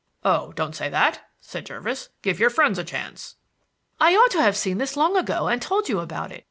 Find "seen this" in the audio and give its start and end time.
4.57-4.97